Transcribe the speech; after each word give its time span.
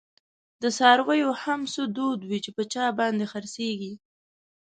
دڅارویو 0.61 1.29
هم 1.43 1.61
څه 1.73 1.81
دود 1.95 2.19
وی، 2.29 2.37
چی 2.45 2.51
په 2.57 2.63
چا 2.73 2.85
باندی 2.97 3.25
خرڅیږی 3.31 3.93